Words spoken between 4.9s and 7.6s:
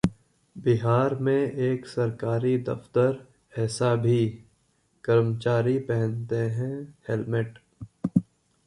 कर्मचारी पहनते हैं हेलमेट